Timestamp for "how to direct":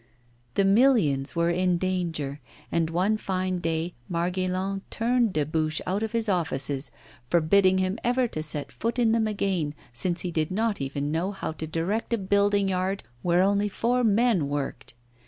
11.31-12.13